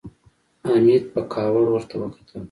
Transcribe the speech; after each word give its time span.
حميد 0.67 1.03
په 1.13 1.21
کاوړ 1.33 1.65
ورته 1.71 1.95
وکتل. 1.99 2.39